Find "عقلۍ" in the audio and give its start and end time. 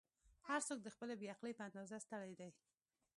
1.33-1.53